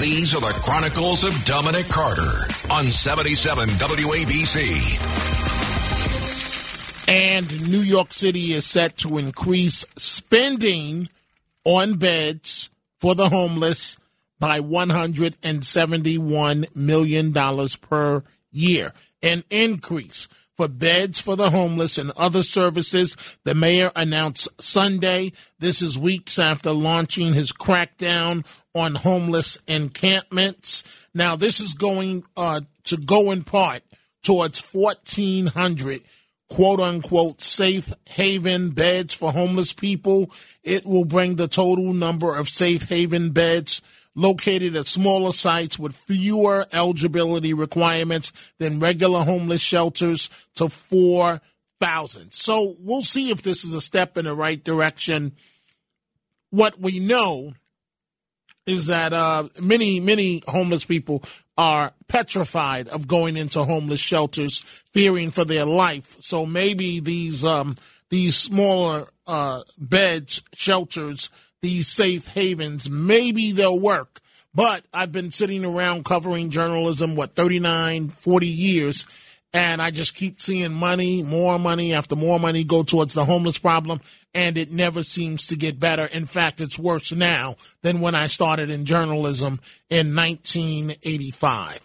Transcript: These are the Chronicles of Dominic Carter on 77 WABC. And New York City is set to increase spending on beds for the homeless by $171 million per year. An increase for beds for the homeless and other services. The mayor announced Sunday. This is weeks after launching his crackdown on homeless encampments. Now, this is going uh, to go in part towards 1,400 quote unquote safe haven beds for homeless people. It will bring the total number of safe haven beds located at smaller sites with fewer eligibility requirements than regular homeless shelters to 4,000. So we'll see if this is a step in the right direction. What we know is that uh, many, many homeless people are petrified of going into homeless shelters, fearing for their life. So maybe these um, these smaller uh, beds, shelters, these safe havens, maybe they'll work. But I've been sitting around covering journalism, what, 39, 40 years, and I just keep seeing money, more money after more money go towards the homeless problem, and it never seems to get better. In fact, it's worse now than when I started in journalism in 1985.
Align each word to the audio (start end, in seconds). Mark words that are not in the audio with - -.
These 0.00 0.34
are 0.34 0.40
the 0.40 0.58
Chronicles 0.64 1.22
of 1.24 1.44
Dominic 1.44 1.86
Carter 1.90 2.46
on 2.70 2.86
77 2.86 3.68
WABC. 3.68 4.96
And 7.06 7.70
New 7.70 7.82
York 7.82 8.14
City 8.14 8.54
is 8.54 8.64
set 8.64 8.96
to 8.98 9.18
increase 9.18 9.84
spending 9.96 11.10
on 11.64 11.98
beds 11.98 12.70
for 12.96 13.14
the 13.14 13.28
homeless 13.28 13.98
by 14.38 14.60
$171 14.60 16.74
million 16.74 17.34
per 17.82 18.22
year. 18.50 18.94
An 19.22 19.44
increase 19.50 20.28
for 20.60 20.68
beds 20.68 21.18
for 21.18 21.36
the 21.36 21.48
homeless 21.48 21.96
and 21.96 22.10
other 22.18 22.42
services. 22.42 23.16
The 23.44 23.54
mayor 23.54 23.90
announced 23.96 24.46
Sunday. 24.60 25.32
This 25.58 25.80
is 25.80 25.96
weeks 25.96 26.38
after 26.38 26.72
launching 26.72 27.32
his 27.32 27.50
crackdown 27.50 28.44
on 28.74 28.96
homeless 28.96 29.56
encampments. 29.66 30.84
Now, 31.14 31.34
this 31.34 31.60
is 31.60 31.72
going 31.72 32.24
uh, 32.36 32.60
to 32.84 32.98
go 32.98 33.30
in 33.30 33.42
part 33.42 33.84
towards 34.22 34.60
1,400 34.70 36.02
quote 36.50 36.80
unquote 36.80 37.40
safe 37.40 37.94
haven 38.10 38.72
beds 38.72 39.14
for 39.14 39.32
homeless 39.32 39.72
people. 39.72 40.30
It 40.62 40.84
will 40.84 41.06
bring 41.06 41.36
the 41.36 41.48
total 41.48 41.94
number 41.94 42.34
of 42.34 42.50
safe 42.50 42.82
haven 42.82 43.30
beds 43.30 43.80
located 44.14 44.76
at 44.76 44.86
smaller 44.86 45.32
sites 45.32 45.78
with 45.78 45.96
fewer 45.96 46.66
eligibility 46.72 47.54
requirements 47.54 48.32
than 48.58 48.80
regular 48.80 49.24
homeless 49.24 49.60
shelters 49.60 50.28
to 50.54 50.68
4,000. 50.68 52.32
So 52.32 52.76
we'll 52.80 53.02
see 53.02 53.30
if 53.30 53.42
this 53.42 53.64
is 53.64 53.74
a 53.74 53.80
step 53.80 54.18
in 54.18 54.24
the 54.24 54.34
right 54.34 54.62
direction. 54.62 55.32
What 56.50 56.80
we 56.80 56.98
know 56.98 57.52
is 58.66 58.86
that 58.86 59.12
uh, 59.12 59.48
many, 59.60 60.00
many 60.00 60.42
homeless 60.46 60.84
people 60.84 61.22
are 61.56 61.92
petrified 62.08 62.88
of 62.88 63.06
going 63.06 63.36
into 63.36 63.64
homeless 63.64 64.00
shelters, 64.00 64.60
fearing 64.92 65.30
for 65.30 65.44
their 65.44 65.64
life. 65.64 66.16
So 66.20 66.46
maybe 66.46 67.00
these 67.00 67.44
um, 67.44 67.76
these 68.10 68.36
smaller 68.36 69.06
uh, 69.26 69.62
beds, 69.78 70.42
shelters, 70.54 71.30
these 71.62 71.88
safe 71.88 72.28
havens, 72.28 72.88
maybe 72.88 73.52
they'll 73.52 73.78
work. 73.78 74.20
But 74.54 74.84
I've 74.92 75.12
been 75.12 75.30
sitting 75.30 75.64
around 75.64 76.04
covering 76.04 76.50
journalism, 76.50 77.14
what, 77.14 77.34
39, 77.34 78.08
40 78.08 78.46
years, 78.46 79.06
and 79.52 79.80
I 79.82 79.90
just 79.90 80.14
keep 80.14 80.42
seeing 80.42 80.72
money, 80.72 81.22
more 81.22 81.58
money 81.58 81.92
after 81.92 82.16
more 82.16 82.40
money 82.40 82.64
go 82.64 82.82
towards 82.82 83.14
the 83.14 83.24
homeless 83.24 83.58
problem, 83.58 84.00
and 84.34 84.56
it 84.56 84.70
never 84.70 85.02
seems 85.02 85.46
to 85.46 85.56
get 85.56 85.78
better. 85.78 86.04
In 86.06 86.26
fact, 86.26 86.60
it's 86.60 86.78
worse 86.78 87.12
now 87.12 87.56
than 87.82 88.00
when 88.00 88.14
I 88.14 88.26
started 88.26 88.70
in 88.70 88.84
journalism 88.84 89.60
in 89.88 90.14
1985. 90.14 91.80